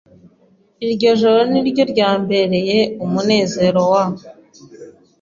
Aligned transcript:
Iryo 0.85 1.09
joro 1.19 1.41
niryo 1.51 1.83
ryambereye 1.91 2.77
umunezero 3.03 3.79
wa 3.91 4.03